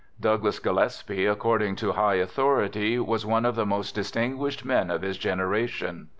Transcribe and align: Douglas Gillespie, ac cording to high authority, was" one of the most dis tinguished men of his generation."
Douglas 0.19 0.57
Gillespie, 0.57 1.27
ac 1.27 1.35
cording 1.37 1.75
to 1.75 1.91
high 1.91 2.15
authority, 2.15 2.97
was" 2.97 3.23
one 3.27 3.45
of 3.45 3.53
the 3.53 3.67
most 3.67 3.93
dis 3.93 4.09
tinguished 4.11 4.65
men 4.65 4.89
of 4.89 5.03
his 5.03 5.15
generation." 5.19 6.07